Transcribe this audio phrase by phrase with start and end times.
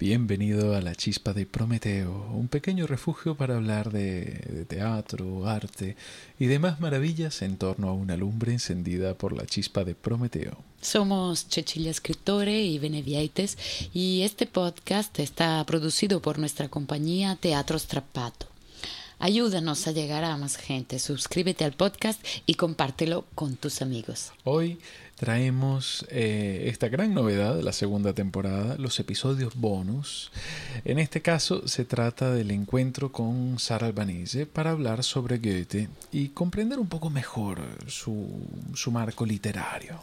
[0.00, 5.94] Bienvenido a la Chispa de Prometeo, un pequeño refugio para hablar de, teatro, arte
[6.38, 10.56] y demás maravillas en torno a una lumbre encendida por la chispa de Prometeo.
[10.80, 13.58] Somos Cecilia Escritore y Benevieites
[13.92, 18.49] y este podcast está producido por nuestra compañía Teatro Strappato.
[19.22, 20.98] Ayúdanos a llegar a más gente.
[20.98, 24.32] Suscríbete al podcast y compártelo con tus amigos.
[24.44, 24.78] Hoy
[25.16, 30.32] traemos eh, esta gran novedad de la segunda temporada, los episodios bonus.
[30.86, 36.28] En este caso se trata del encuentro con Sara Albanese para hablar sobre Goethe y
[36.28, 38.26] comprender un poco mejor su,
[38.72, 40.00] su marco literario.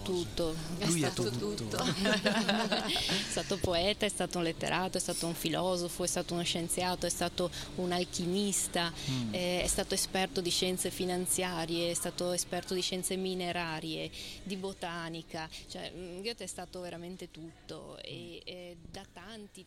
[0.00, 0.54] Tutto.
[0.78, 1.54] È Lui stato, è tutto.
[1.54, 1.84] tutto.
[1.84, 7.06] è stato poeta, è stato un letterato, è stato un filosofo, è stato uno scienziato,
[7.06, 9.34] è stato un alchimista, mm.
[9.34, 14.10] eh, è stato esperto di scienze finanziarie, è stato esperto di scienze minerarie,
[14.42, 15.48] di botanica.
[15.68, 19.64] Cioè, mm, Goethe è stato veramente tutto e, e da tanti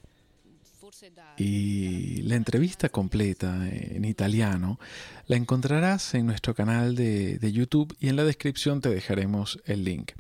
[1.38, 4.80] Y la entrevista completa en italiano
[5.28, 9.84] la encontrarás en nuestro canal de, de YouTube y en la descripción te dejaremos el
[9.84, 10.12] link.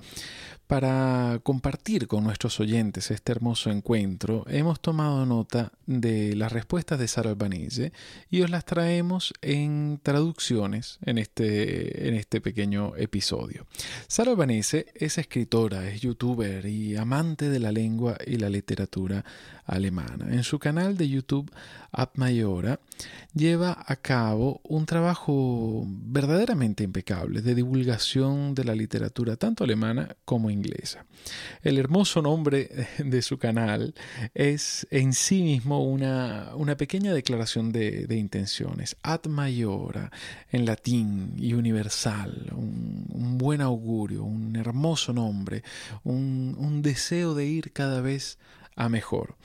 [0.67, 7.07] Para compartir con nuestros oyentes este hermoso encuentro, hemos tomado nota de las respuestas de
[7.07, 7.93] Sara Albanese
[8.31, 13.67] y os las traemos en traducciones en este, en este pequeño episodio.
[14.07, 19.23] Sara Albanese es escritora, es youtuber y amante de la lengua y la literatura
[19.65, 20.33] alemana.
[20.33, 21.51] En su canal de YouTube
[22.15, 22.79] Mayora
[23.33, 30.49] lleva a cabo un trabajo verdaderamente impecable de divulgación de la literatura tanto alemana como
[30.49, 31.05] inglesa.
[31.63, 33.93] El hermoso nombre de su canal
[34.33, 38.95] es en sí mismo una, una pequeña declaración de, intenciones.
[39.03, 40.11] Ad Mayora
[40.51, 45.63] en latín y universal, un, buen augurio, un hermoso nombre,
[46.03, 48.37] un deseo de ir cada vez
[48.75, 49.35] a mejor.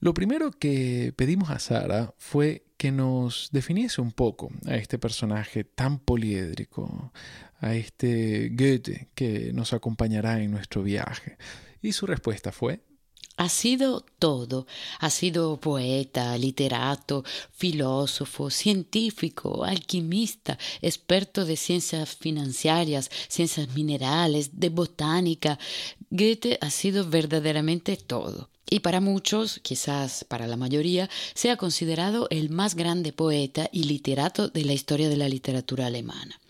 [0.00, 5.64] Lo primero que pedimos a Sara fue que nos definiese un poco a este personaje
[5.64, 7.12] tan poliédrico,
[7.60, 11.38] a este Goethe que nos acompañará en nuestro viaje.
[11.80, 12.82] Y su respuesta fue
[13.36, 14.66] ha sido todo.
[15.00, 25.58] Ha sido poeta, literato, filósofo, científico, alquimista, experto de ciencias financieras, ciencias minerales, de botánica.
[26.10, 32.50] Goethe ha sido verdaderamente todo y para muchos, quizás para la mayoría, sea considerado el
[32.50, 36.40] más grande poeta y literato de la historia de la literatura alemana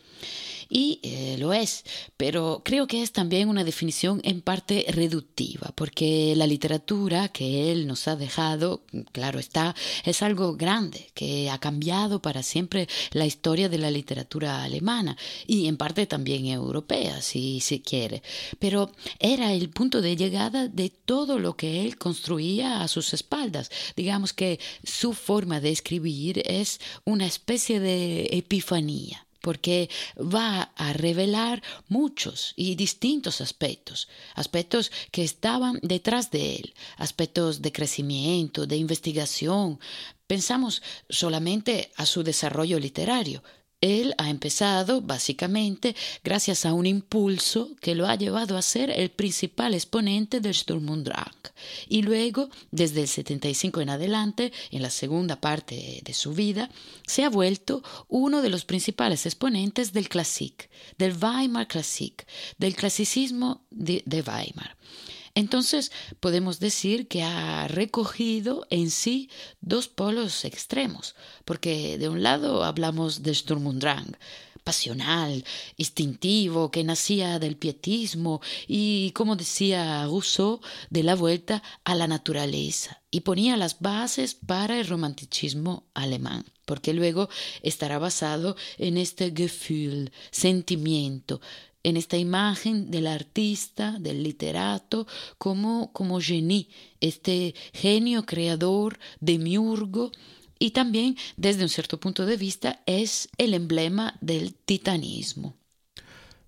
[0.75, 1.85] y eh, lo es,
[2.17, 7.87] pero creo que es también una definición en parte reductiva, porque la literatura que él
[7.87, 13.69] nos ha dejado, claro está, es algo grande, que ha cambiado para siempre la historia
[13.69, 18.25] de la literatura alemana y en parte también europea, si se quiere,
[18.59, 23.71] pero era el punto de llegada de todo lo que él construía a sus espaldas.
[23.95, 31.63] Digamos que su forma de escribir es una especie de epifanía porque va a revelar
[31.87, 39.79] muchos y distintos aspectos, aspectos que estaban detrás de él, aspectos de crecimiento, de investigación.
[40.27, 43.43] Pensamos solamente a su desarrollo literario,
[43.85, 49.11] él ha empezado básicamente gracias a un impulso que lo ha llevado a ser el
[49.11, 51.35] principal exponente del Sturm und Drang.
[51.87, 56.71] Y luego, desde el 75 en adelante, en la segunda parte de su vida,
[57.07, 62.27] se ha vuelto uno de los principales exponentes del Klassik, del Weimar Klassik,
[62.57, 64.77] del clasicismo de Weimar.
[65.35, 65.91] Entonces
[66.21, 73.23] podemos decir que ha recogido en sí dos polos extremos, porque de un lado hablamos
[73.23, 74.17] de Sturm und Drang,
[74.63, 75.45] pasional,
[75.77, 83.03] instintivo, que nacía del pietismo y, como decía Rousseau, de la vuelta a la naturaleza,
[83.11, 87.29] y ponía las bases para el romanticismo alemán porque luego
[87.63, 91.43] estará basado en este Gefühl, sentimiento,
[91.85, 95.07] en esta imagen del artista, del literato,
[95.39, 96.69] como, como genie,
[97.01, 100.11] este genio creador, demiurgo,
[100.59, 105.57] y también desde un cierto punto de vista es el emblema del titanismo.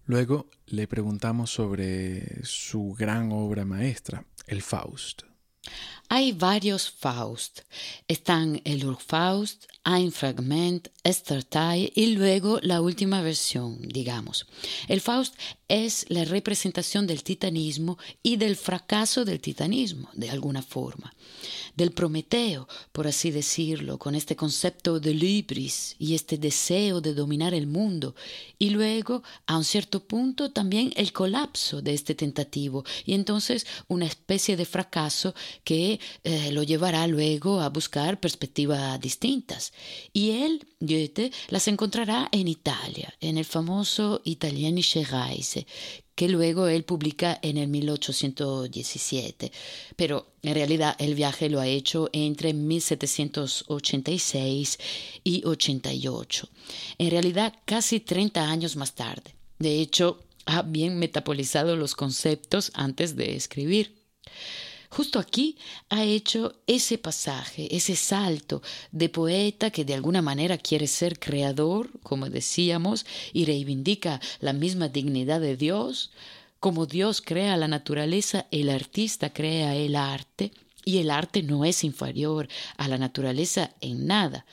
[0.06, 5.22] Luego le preguntamos sobre su gran obra maestra, el Faust.
[6.08, 7.60] Hay varios Faust.
[8.06, 14.46] Están el Urfaust, Ein Fragment, Esthertai y luego la última versión, digamos.
[14.88, 15.34] El Faust
[15.68, 21.14] es la representación del titanismo y del fracaso del titanismo, de alguna forma.
[21.76, 27.52] Del Prometeo, por así decirlo, con este concepto de libris y este deseo de dominar
[27.52, 28.14] el mundo.
[28.58, 34.06] Y luego, a un cierto punto, también el colapso de este tentativo y entonces una
[34.06, 39.72] especie de fracaso que eh, lo llevará luego a buscar perspectivas distintas.
[40.12, 45.66] Y él, Goethe, las encontrará en Italia, en el famoso Italienische Reise,
[46.16, 49.52] que luego él publica en el 1817.
[49.96, 54.78] Pero en realidad el viaje lo ha hecho entre 1786
[55.22, 56.48] y 88.
[56.98, 59.34] En realidad casi 30 años más tarde.
[59.58, 63.94] De hecho, ha bien metabolizado los conceptos antes de escribir.
[64.96, 65.58] Justo aquí
[65.90, 68.62] ha hecho ese pasaje, ese salto
[68.92, 73.04] de poeta que de alguna manera quiere ser creador, como decíamos,
[73.34, 76.12] y reivindica la misma dignidad de Dios.
[76.60, 80.52] Como Dios crea la naturaleza, el artista crea el arte,
[80.82, 82.48] y el arte no es inferior
[82.78, 84.46] a la naturaleza en nada.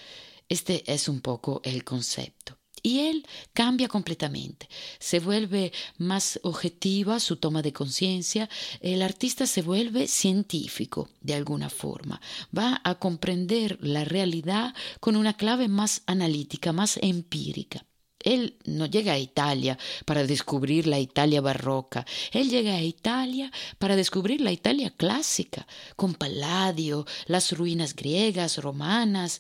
[0.50, 2.58] Este es un poco el concepto.
[2.86, 4.68] Y él cambia completamente,
[5.00, 8.50] se vuelve más objetiva su toma de conciencia,
[8.82, 12.20] el artista se vuelve científico de alguna forma,
[12.56, 17.86] va a comprender la realidad con una clave más analítica, más empírica.
[18.20, 23.96] Él no llega a Italia para descubrir la Italia barroca, él llega a Italia para
[23.96, 29.40] descubrir la Italia clásica, con Palladio, las ruinas griegas, romanas,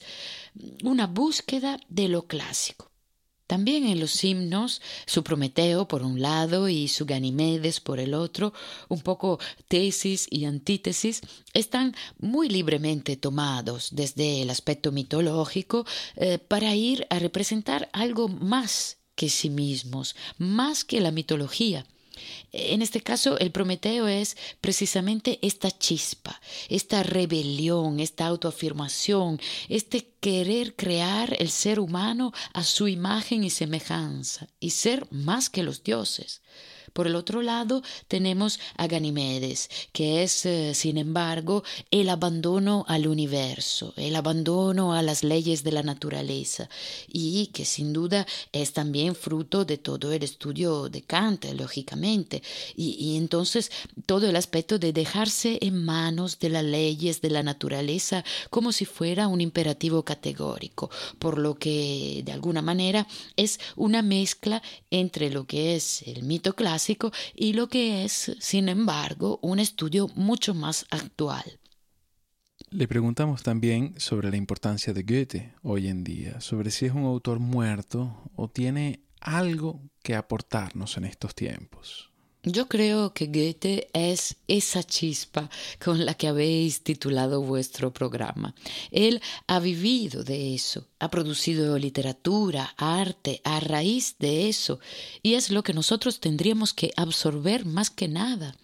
[0.83, 2.92] una búsqueda de lo clásico.
[3.47, 8.53] También en los himnos, su Prometeo por un lado y su Ganimedes por el otro,
[8.87, 11.21] un poco tesis y antítesis,
[11.53, 15.85] están muy libremente tomados desde el aspecto mitológico
[16.15, 21.85] eh, para ir a representar algo más que sí mismos, más que la mitología.
[22.51, 26.39] En este caso, el Prometeo es precisamente esta chispa,
[26.69, 29.39] esta rebelión, esta autoafirmación,
[29.69, 35.63] este querer crear el ser humano a su imagen y semejanza y ser más que
[35.63, 36.41] los dioses.
[36.93, 43.07] Por el otro lado, tenemos a Ganimedes, que es, eh, sin embargo, el abandono al
[43.07, 46.69] universo, el abandono a las leyes de la naturaleza,
[47.07, 52.43] y que sin duda es también fruto de todo el estudio de Kant, lógicamente,
[52.75, 53.71] y, entonces
[54.05, 58.85] todo el aspecto de dejarse en manos de las leyes de la naturaleza como si
[58.85, 64.61] fuera un imperativo categórico, por lo que de alguna manera es una mezcla
[64.91, 66.82] entre lo que es el mito clásico
[67.35, 71.59] y lo que es, sin embargo, un estudio mucho más actual.
[72.69, 77.05] Le preguntamos también sobre la importancia de Goethe hoy en día, sobre si es un
[77.05, 82.12] autor muerto o tiene algo que aportarnos en estos tiempos.
[82.45, 85.49] Yo creo que Goethe es esa chispa
[85.81, 88.53] con la que habéis titulado vuestro programa.
[88.91, 94.81] Él ha vivido de eso, ha producido literatura, arte, a raíz de eso,
[95.21, 98.57] y es lo que nosotros tendríamos que absorber más que nada.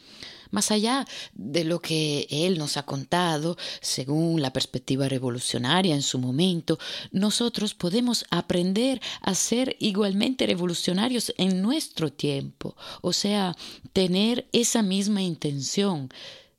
[0.51, 6.17] Más allá de lo que él nos ha contado, según la perspectiva revolucionaria en su
[6.19, 6.79] momento,
[7.11, 13.55] nosotros podemos aprender a ser igualmente revolucionarios en nuestro tiempo, o sea,
[13.93, 16.09] tener esa misma intención,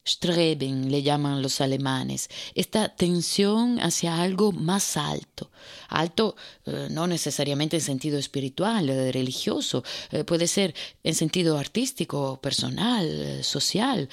[0.06, 5.50] Streben le llaman los alemanes, esta tensión hacia algo más alto.
[5.88, 12.40] Alto eh, no necesariamente en sentido espiritual, eh, religioso, eh, puede ser en sentido artístico,
[12.40, 14.08] personal, social,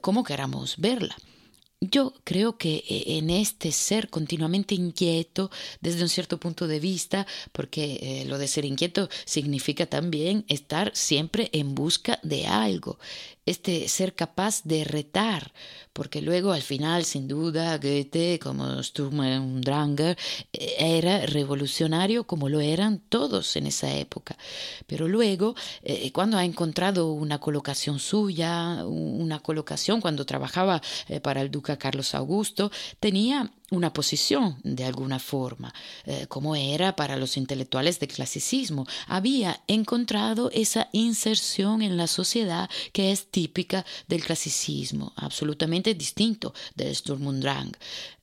[0.00, 1.16] como queramos verla.
[1.80, 5.48] Yo creo que en este ser continuamente inquieto
[5.80, 11.50] desde un cierto punto de vista, porque lo de ser inquieto significa también estar siempre
[11.52, 12.98] en busca de algo,
[13.48, 15.52] este ser capaz de retar,
[15.92, 20.16] porque luego al final, sin duda, Goethe, como Sturm und Dranger,
[20.52, 24.36] era revolucionario como lo eran todos en esa época.
[24.86, 31.40] Pero luego, eh, cuando ha encontrado una colocación suya, una colocación cuando trabajaba eh, para
[31.40, 35.74] el duque Carlos Augusto, tenía una posición de alguna forma,
[36.06, 38.86] eh, como era para los intelectuales del clasicismo.
[39.06, 46.94] Había encontrado esa inserción en la sociedad que es típica del clasicismo, absolutamente distinto del
[46.94, 47.72] Sturm und Drang.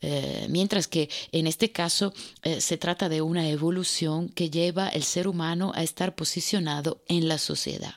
[0.02, 5.04] Eh, mientras que en este caso eh, se trata de una evolución que lleva el
[5.04, 7.96] ser humano a estar posicionado en la sociedad.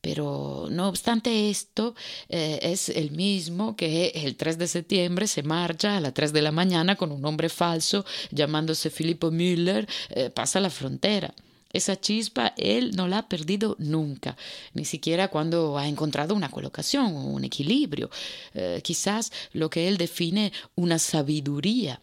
[0.00, 1.94] Pero no obstante esto,
[2.28, 6.42] eh, es el mismo que el 3 de septiembre se marcha a las 3 de
[6.42, 11.34] la mañana con un hombre falso llamándose Filippo Müller, eh, pasa la frontera.
[11.72, 14.36] Esa chispa él no la ha perdido nunca,
[14.72, 18.08] ni siquiera cuando ha encontrado una colocación, un equilibrio,
[18.54, 22.00] eh, quizás lo que él define una sabiduría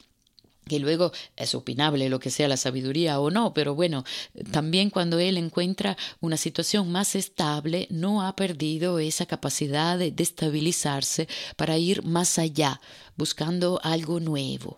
[0.67, 4.03] que luego es opinable lo que sea la sabiduría o no, pero bueno,
[4.51, 11.27] también cuando él encuentra una situación más estable, no ha perdido esa capacidad de estabilizarse
[11.55, 12.81] para ir más allá,
[13.15, 14.77] buscando algo nuevo.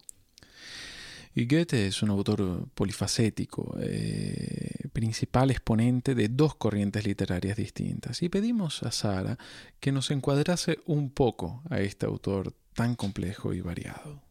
[1.37, 8.23] Y Goethe es un autor polifacético, eh, principal exponente de dos corrientes literarias distintas.
[8.23, 9.37] Y pedimos a Sara
[9.79, 14.26] que nos encuadrase un poco a este autor tan complejo y variado.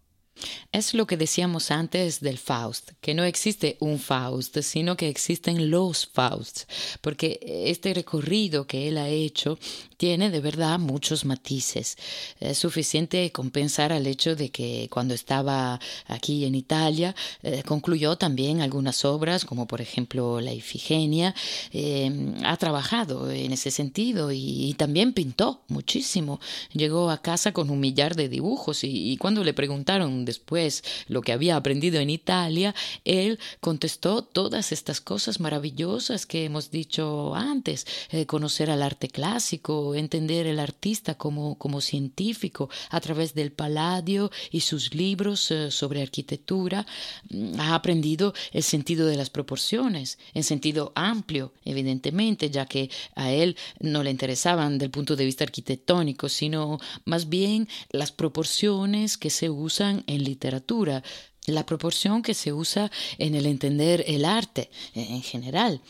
[0.72, 5.70] Es lo que decíamos antes del Faust, que no existe un Faust, sino que existen
[5.70, 6.66] los Fausts,
[7.00, 9.58] porque este recorrido que él ha hecho
[9.96, 11.96] tiene de verdad muchos matices.
[12.40, 18.60] Es suficiente compensar al hecho de que cuando estaba aquí en Italia eh, concluyó también
[18.60, 21.34] algunas obras, como por ejemplo La Ifigenia,
[21.72, 26.38] eh, ha trabajado en ese sentido y, también pintó muchísimo.
[26.72, 31.32] Llegó a casa con un millar de dibujos y cuando le preguntaron después lo que
[31.32, 32.74] había aprendido en Italia,
[33.06, 39.94] él contestó todas estas cosas maravillosas que hemos dicho antes, eh, conocer al arte clásico,
[39.94, 46.02] entender el artista como, como científico a través del Palladio y sus libros eh, sobre
[46.02, 46.86] arquitectura,
[47.30, 53.32] mm, ha aprendido el sentido de las proporciones, en sentido amplio, evidentemente, ya que a
[53.32, 59.30] él no le interesaban del punto de vista arquitectónico, sino más bien las proporciones que
[59.30, 61.02] se usan en literatura,
[61.46, 65.80] la proporción que se usa en el entender el arte en general.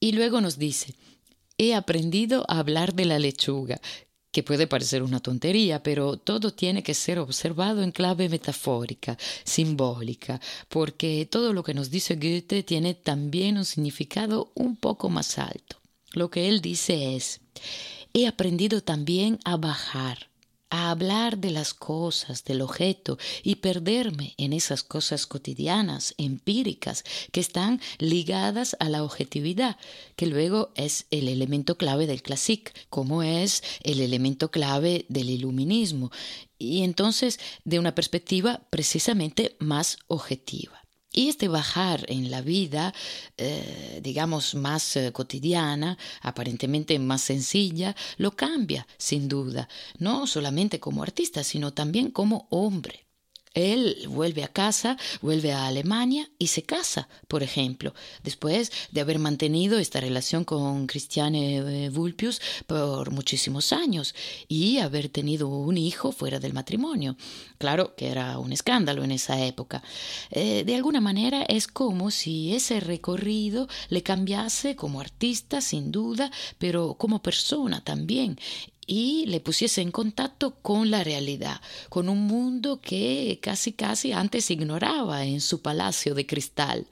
[0.00, 0.94] Y luego nos dice,
[1.58, 3.80] he aprendido a hablar de la lechuga,
[4.32, 10.40] que puede parecer una tontería, pero todo tiene que ser observado en clave metafórica, simbólica,
[10.68, 15.76] porque todo lo que nos dice Goethe tiene también un significado un poco más alto.
[16.12, 17.40] Lo que él dice es,
[18.14, 20.30] he aprendido también a bajar,
[20.72, 27.40] a hablar de las cosas, del objeto y perderme en esas cosas cotidianas, empíricas, que
[27.40, 29.76] están ligadas a la objetividad,
[30.16, 36.10] que luego es el elemento clave del classic, como es el elemento clave del iluminismo,
[36.56, 40.81] y entonces de una perspectiva precisamente más objetiva.
[41.12, 42.94] Y este bajar en la vida,
[43.36, 51.02] eh, digamos, más eh, cotidiana, aparentemente más sencilla, lo cambia, sin duda, no solamente como
[51.02, 53.01] artista, sino también como hombre.
[53.54, 59.18] Él vuelve a casa, vuelve a Alemania y se casa, por ejemplo, después de haber
[59.18, 64.14] mantenido esta relación con Christiane Vulpius por muchísimos años
[64.48, 67.16] y haber tenido un hijo fuera del matrimonio.
[67.58, 69.82] Claro que era un escándalo en esa época.
[70.30, 76.30] Eh, de alguna manera es como si ese recorrido le cambiase como artista, sin duda,
[76.58, 78.38] pero como persona también
[78.86, 84.50] y le pusiese en contacto con la realidad, con un mundo que casi casi antes
[84.50, 86.86] ignoraba en su palacio de cristal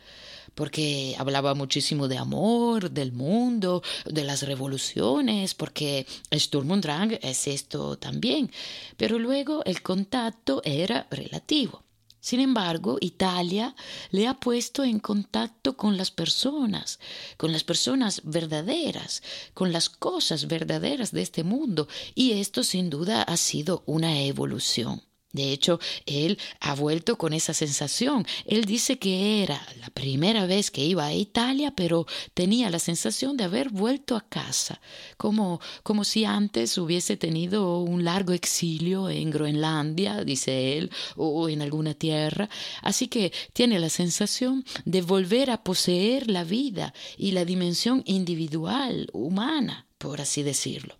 [0.54, 7.47] porque hablaba muchísimo de amor, del mundo, de las revoluciones, porque Sturm und Drang es
[7.47, 8.50] esto también,
[8.97, 11.82] pero luego el contacto era relativo.
[12.20, 13.74] Sin embargo, Italia
[14.10, 17.00] le ha puesto en contacto con las personas,
[17.36, 19.22] con las personas verdaderas,
[19.54, 25.02] con las cosas verdaderas de este mundo, y esto sin duda ha sido una evolución.
[25.32, 28.26] De hecho, él ha vuelto con esa sensación.
[28.46, 33.37] Él dice que era la primera vez que iba a Italia, pero tenía la sensación
[33.37, 34.80] de haber vuelto a casa,
[35.16, 41.62] como, como si antes hubiese tenido un largo exilio en Groenlandia, dice él, o en
[41.62, 42.49] alguna tierra.
[42.82, 49.08] Así que tiene la sensación de volver a poseer la vida y la dimensión individual,
[49.12, 51.00] humana, por así decirlo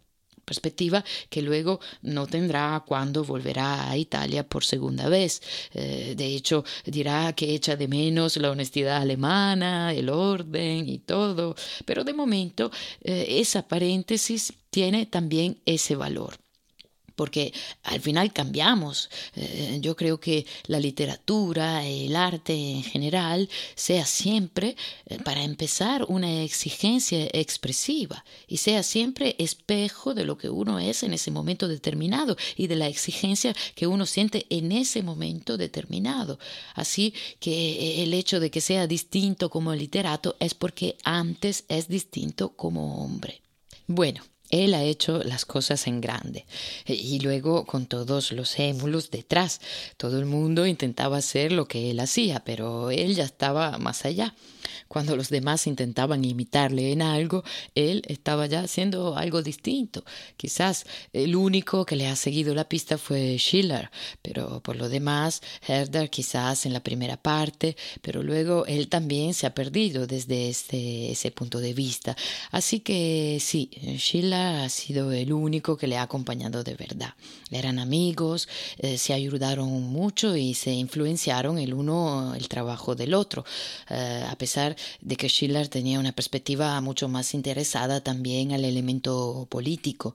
[0.51, 5.41] perspectiva que luego no tendrá cuando volverá a Italia por segunda vez.
[5.73, 11.55] Eh, de hecho, dirá que echa de menos la honestidad alemana, el orden y todo,
[11.85, 12.71] pero de momento
[13.03, 16.35] eh, esa paréntesis tiene también ese valor
[17.21, 19.11] porque al final cambiamos.
[19.37, 24.75] Eh, yo creo que la literatura, el arte en general, sea siempre,
[25.05, 31.03] eh, para empezar, una exigencia expresiva y sea siempre espejo de lo que uno es
[31.03, 36.39] en ese momento determinado y de la exigencia que uno siente en ese momento determinado.
[36.75, 41.87] Así que eh, el hecho de que sea distinto como literato es porque antes es
[41.87, 43.43] distinto como hombre.
[43.87, 46.45] Bueno, él ha hecho las cosas en grande
[46.87, 49.61] y luego con todos los émulos detrás.
[49.97, 54.35] Todo el mundo intentaba hacer lo que él hacía, pero él ya estaba más allá.
[54.89, 57.45] Cuando los demás intentaban imitarle en algo,
[57.77, 60.05] él estaba ya haciendo algo distinto.
[60.37, 63.91] Quizás el único que le ha seguido la pista fue Schiller,
[64.21, 69.47] pero por lo demás, Herder quizás en la primera parte, pero luego él también se
[69.47, 72.17] ha perdido desde ese, ese punto de vista.
[72.51, 77.15] Así que sí, Schiller ha sido el único que le ha acompañado de verdad.
[77.51, 83.45] Eran amigos, eh, se ayudaron mucho y se influenciaron el uno el trabajo del otro,
[83.89, 89.47] eh, a pesar de que Schiller tenía una perspectiva mucho más interesada también al elemento
[89.51, 90.15] político.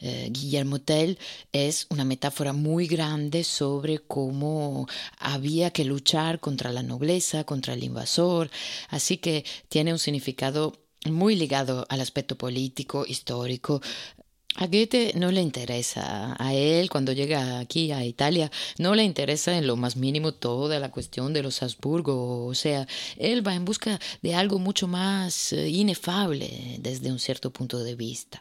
[0.00, 1.18] Eh, Guillermo Tell
[1.52, 4.86] es una metáfora muy grande sobre cómo
[5.18, 8.50] había que luchar contra la nobleza, contra el invasor,
[8.88, 13.80] así que tiene un significado muy ligado al aspecto político, histórico.
[14.58, 19.58] A Goethe no le interesa, a él cuando llega aquí a Italia, no le interesa
[19.58, 23.66] en lo más mínimo toda la cuestión de los Habsburgo, o sea, él va en
[23.66, 28.40] busca de algo mucho más eh, inefable desde un cierto punto de vista.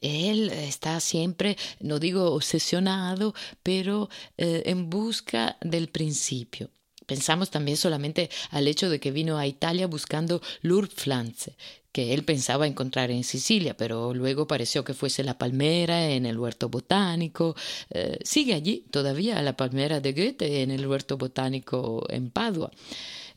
[0.00, 3.34] Él está siempre, no digo obsesionado,
[3.64, 6.70] pero eh, en busca del principio.
[7.08, 11.56] Pensamos también solamente al hecho de que vino a Italia buscando l'Urpflanze,
[11.98, 16.68] él pensaba encontrar en Sicilia, pero luego pareció que fuese la palmera en el huerto
[16.68, 17.54] botánico.
[17.90, 22.70] Eh, sigue allí todavía la palmera de Goethe en el huerto botánico en Padua.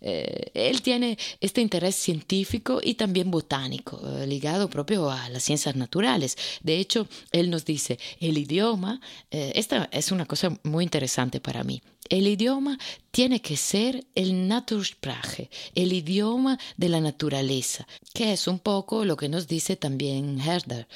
[0.01, 5.75] Eh, él tiene este interés científico y también botánico, eh, ligado propio a las ciencias
[5.75, 6.37] naturales.
[6.61, 11.81] De hecho, él nos dice, el idioma, esta es una cosa muy interesante para mí,
[12.11, 12.77] el idioma
[13.11, 19.15] tiene que ser el Natursprache, el idioma de la naturaleza, que es un poco lo
[19.15, 20.89] que nos dice también Herder.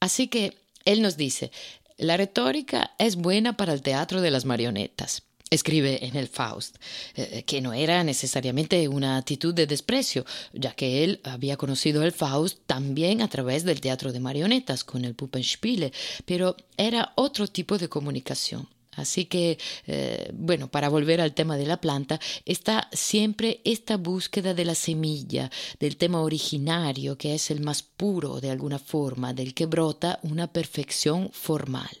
[0.00, 1.50] Así que él nos dice,
[1.98, 5.24] la retórica es buena para el teatro de las marionetas.
[5.54, 6.76] Escribe en el Faust,
[7.14, 12.10] eh, que no era necesariamente una actitud de desprecio, ya que él había conocido el
[12.10, 15.92] Faust también a través del teatro de marionetas con el Puppenspiele,
[16.24, 18.68] pero era otro tipo de comunicación.
[18.96, 24.54] Así que, eh, bueno, para volver al tema de la planta, está siempre esta búsqueda
[24.54, 29.54] de la semilla, del tema originario, que es el más puro de alguna forma, del
[29.54, 31.96] que brota una perfección formal.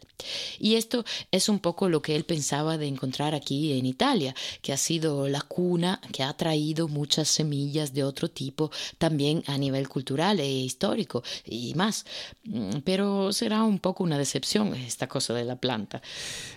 [0.58, 4.72] Y esto es un poco lo que él pensaba de encontrar aquí en Italia, que
[4.72, 9.88] ha sido la cuna que ha traído muchas semillas de otro tipo también a nivel
[9.88, 12.04] cultural e histórico y más.
[12.44, 16.02] Mm, pero será un poco una decepción esta cosa de la planta.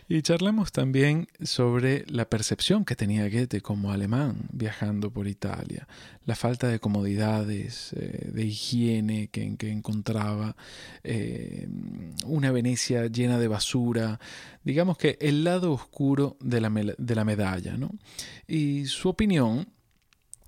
[0.10, 5.88] Y charlamos también sobre la percepción que tenía Goethe como alemán viajando por Italia,
[6.26, 10.56] la falta de comodidades, eh, de higiene que, encontraba,
[11.04, 11.68] eh,
[12.26, 14.20] una Venecia llena de basura,
[14.64, 17.90] digamos que el lado oscuro de la, de la medalla, ¿no?
[18.48, 19.68] Y su opinión,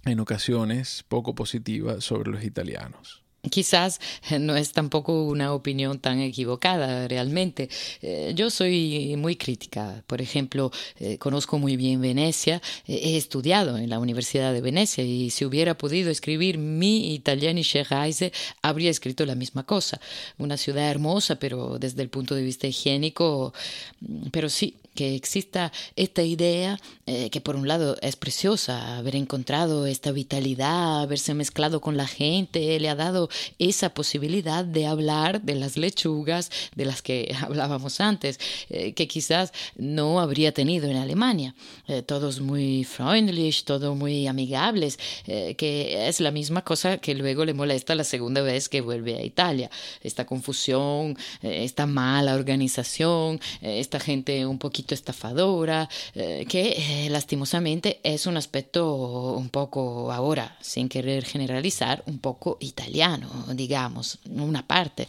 [0.05, 3.23] en ocasiones poco positiva, sobre los italianos.
[3.49, 4.01] Quizás
[4.39, 7.69] no es tampoco una opinión tan equivocada realmente.
[8.01, 10.03] Eh, yo soy muy crítica.
[10.07, 15.29] Por ejemplo, eh, conozco muy bien Venecia, he estudiado en la Universidad de Venecia y
[15.29, 20.01] si hubiera podido escribir mi Italienische Reise, habría escrito la misma cosa.
[20.37, 23.53] Una ciudad hermosa, pero desde el punto de vista higiénico,
[24.01, 29.15] mm, pero sí, que exista esta idea eh, que por un lado es preciosa, haber
[29.15, 35.41] encontrado esta vitalidad, haberse mezclado con la gente, le ha dado esa posibilidad de hablar
[35.41, 40.97] de las lechugas de las que hablábamos antes, eh, que quizás no habría tenido en
[40.97, 41.55] Alemania.
[41.87, 47.53] Eh, todos muy freundlich, todos muy amigables, que es la misma cosa que luego le
[47.53, 49.69] molesta la segunda vez que vuelve a Italia.
[50.01, 58.25] Esta confusión, esta mala organización, esta gente un poquito estafadora, eh, que eh, lastimosamente es
[58.25, 65.07] un aspecto un poco ahora, sin querer generalizar, un poco italiano, digamos, una parte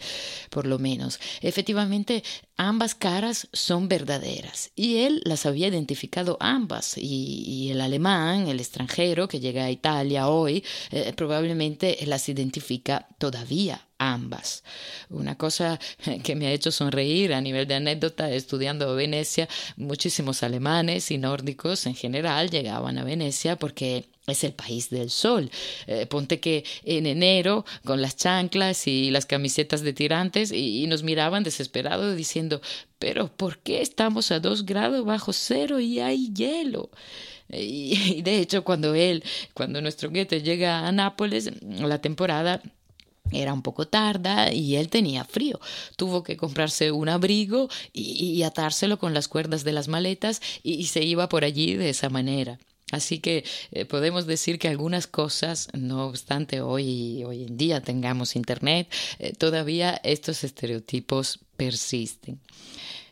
[0.51, 1.21] por lo menos.
[1.41, 2.23] Efectivamente,
[2.57, 9.29] ambas caras son verdaderas y él las había identificado ambas y, el alemán, el extranjero
[9.29, 14.65] que llega a Italia hoy, eh, probablemente las identifica todavía ambas.
[15.11, 15.79] Una cosa
[16.25, 21.87] que me ha hecho sonreír a nivel de anécdota, estudiando Venecia, muchísimos alemanes y nórdicos
[21.87, 25.51] en general llegaban a Venecia porque es el país del sol.
[25.87, 31.03] Eh, ponte que en enero, con las chanclas y las camisetas de tirantes, y, nos
[31.03, 32.61] miraban desesperados diciendo,
[32.99, 36.91] pero ¿por qué estamos a dos grados bajo cero y hay hielo?
[37.49, 39.23] Y, de hecho, cuando él,
[39.55, 42.63] cuando nuestro Goethe llega a Nápoles, la temporada
[43.33, 45.61] era un poco tarda y él tenía frío.
[45.97, 51.05] Tuvo que comprarse un abrigo y, atárselo con las cuerdas de las maletas y, se
[51.05, 52.59] iba por allí de esa manera.
[52.91, 58.35] Así que eh, podemos decir que algunas cosas, no obstante hoy, hoy en día tengamos
[58.35, 62.41] Internet, eh, todavía estos estereotipos persisten.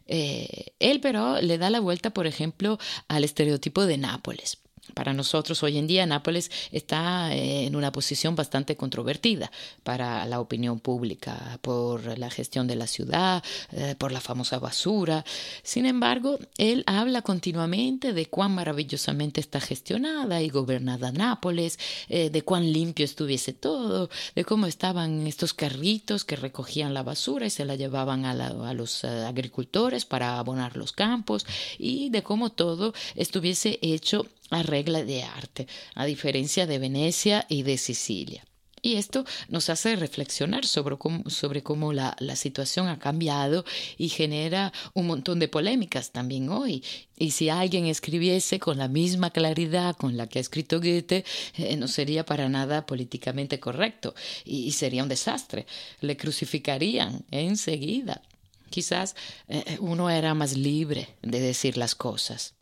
[0.09, 4.59] Eh, él pero le da la vuelta, por ejemplo, al estereotipo de Nápoles.
[4.99, 9.49] Para nosotros hoy en día Nápoles está eh, en una posición bastante controvertida
[9.85, 15.25] para la opinión pública por la gestión de la ciudad, eh, por la famosa basura.
[15.63, 22.43] Sin embargo, él habla continuamente de cuán maravillosamente está gestionada y gobernada Nápoles, eh, de
[22.43, 27.65] cuán limpio estuviese todo, de cómo estaban estos carritos que recogían la basura y se
[27.65, 31.47] la llevaban a, a los agricultores para abonar los campos
[31.79, 37.63] y de cómo todo estuviese hecho a regla de arte, a diferencia de Venecia y
[37.63, 38.45] de Sicilia.
[38.83, 43.65] Y esto nos hace reflexionar sobre cómo, sobre cómo la, la, situación ha cambiado
[43.97, 46.85] y genera un montón de polémicas también hoy.
[47.17, 51.25] Y si alguien escribiese con la misma claridad con la que ha escrito Goethe,
[51.57, 55.67] eh, no sería para nada políticamente correcto y, sería un desastre.
[56.01, 58.23] Le crucificarían enseguida.
[58.71, 59.17] Quizás
[59.49, 62.55] eh, uno era más libre de decir las cosas.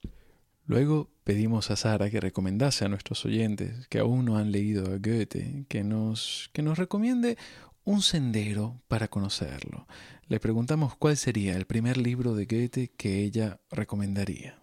[0.66, 4.98] Luego pedimos a Sara que recomendase a nuestros oyentes que aún no han leído a
[4.98, 7.38] Goethe, que nos, que nos recomiende
[7.85, 9.87] un sendero para conocerlo.
[10.26, 14.59] Le preguntamos cuál sería el primer libro de Goethe que ella recomendaría.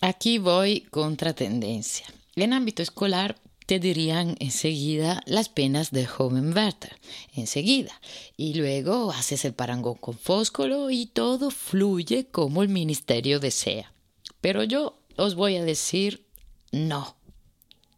[0.00, 2.06] Aquí voy contra tendencia.
[2.34, 6.98] En ámbito escolar te dirían enseguida las penas de joven Werther,
[7.34, 7.92] enseguida.
[8.36, 13.92] Y luego haces el parangón con Fóscolo y todo fluye como el ministerio desea.
[14.40, 16.26] Pero yo os voy a decir
[16.70, 17.16] no.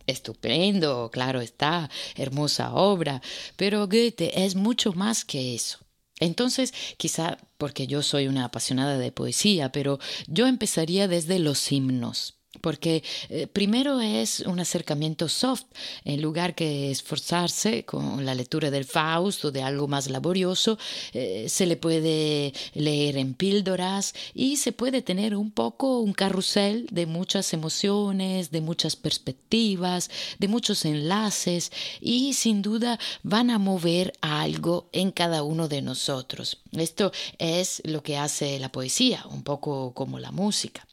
[0.07, 3.23] Estupendo, claro está, hermosa obra,
[3.57, 5.79] pero Goethe es mucho más que eso.
[6.21, 12.35] Entonces, quizá porque yo soy una apasionada de poesía, pero yo empezaría desde los himnos
[12.61, 15.65] porque eh, primero es un acercamiento soft,
[16.05, 20.79] en lugar que esforzarse con la lectura del Faust o de algo más laborioso,
[21.13, 26.87] eh, se le puede leer en píldoras y se puede tener un poco un carrusel
[26.91, 34.13] de muchas emociones, de muchas perspectivas, de muchos enlaces y sin duda van a mover
[34.21, 36.59] algo en cada uno de nosotros.
[36.73, 40.87] Esto es lo que hace la poesía, un poco como la música.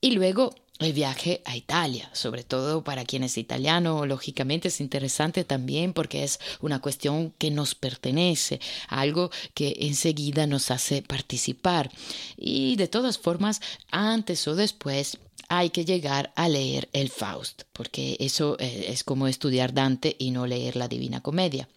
[0.00, 5.44] Y luego el viaje a Italia, sobre todo para quien es italiano, lógicamente es interesante
[5.44, 11.90] también porque es una cuestión que nos pertenece, algo que enseguida nos hace participar.
[12.36, 18.16] Y de todas formas, antes o después hay que llegar a leer el Faust, porque
[18.20, 21.68] eso eh, es como estudiar Dante y no leer la Divina Comedia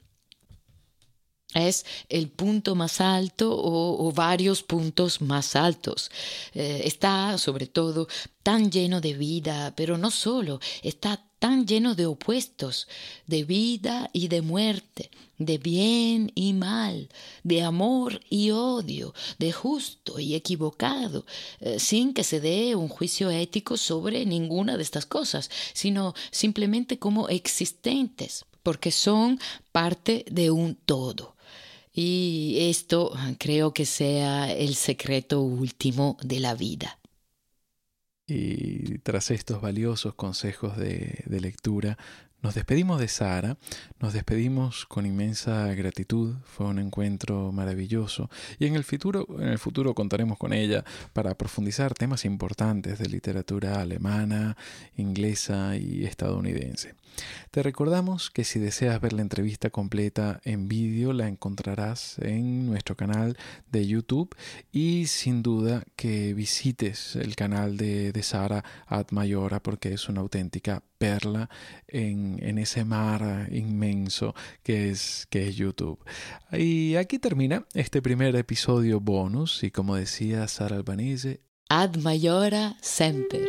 [1.53, 6.11] es el punto más alto o, varios puntos más altos.
[6.53, 8.07] Eh, está sobre todo
[8.43, 12.87] tan lleno de vida, pero no solo, está tan lleno de opuestos,
[13.27, 17.09] de vida y de muerte, de bien y mal,
[17.43, 21.25] de amor y odio, de justo y equivocado,
[21.59, 26.97] eh, sin que se dé un juicio ético sobre ninguna de estas cosas, sino simplemente
[26.97, 29.37] como existentes, porque son
[29.73, 31.32] parte de un todo.
[31.93, 36.99] Y esto creo que sea el secreto último de la vida.
[38.25, 41.97] Y tras estos valiosos consejos de, de lectura,
[42.43, 43.57] nos despedimos de Sara,
[44.01, 48.29] nos despedimos con inmensa gratitud, fue un encuentro maravilloso
[48.59, 53.07] y en el futuro, en el futuro contaremos con ella para profundizar temas importantes de
[53.07, 54.57] literatura alemana,
[54.97, 56.95] inglesa y estadounidense.
[57.51, 62.95] Te recordamos que si deseas ver la entrevista completa en vídeo la encontrarás en nuestro
[62.95, 63.37] canal
[63.71, 64.35] de YouTube
[64.71, 68.63] y sin duda que visites el canal de, Sara
[69.11, 71.49] Mayora porque es una auténtica perla
[71.87, 75.99] en, en, ese mar inmenso que es, que es YouTube.
[76.51, 83.47] Y aquí termina este primer episodio bonus y como decía Sara Albanese, ad mayora semper.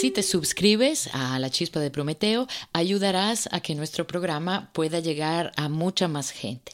[0.00, 5.52] Si te suscribes a La Chispa de Prometeo, ayudarás a que nuestro programa pueda llegar
[5.56, 6.72] a mucha más gente.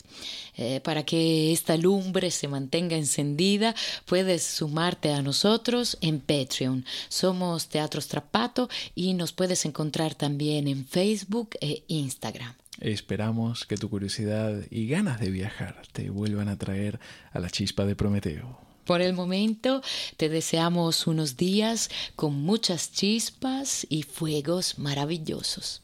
[0.57, 6.85] Eh, para que esta lumbre se mantenga encendida, puedes sumarte a nosotros en Patreon.
[7.09, 12.55] Somos Teatro Strapato y nos puedes encontrar también en Facebook e Instagram.
[12.81, 16.99] Esperamos que tu curiosidad y ganas de viajar te vuelvan a traer
[17.31, 18.62] a la chispa de Prometeo.
[18.85, 19.83] Por el momento
[20.17, 25.83] te deseamos unos días con muchas chispas y fuegos maravillosos.